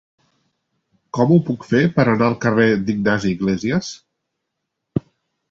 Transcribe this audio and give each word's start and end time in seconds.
Com 1.17 1.33
ho 1.35 1.37
puc 1.49 1.67
fer 1.73 1.81
per 1.97 2.05
anar 2.13 2.31
al 2.31 2.39
carrer 2.47 2.67
d'Ignasi 2.89 3.35
Iglésias? 3.35 3.93